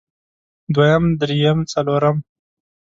[0.73, 2.17] دويم درېيم څلورم